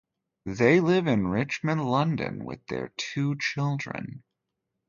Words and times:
They 0.47 0.79
live 0.79 1.05
in 1.05 1.27
Richmond, 1.27 1.87
London 1.87 2.43
with 2.43 2.65
their 2.65 2.91
two 2.97 3.37
children. 3.37 4.23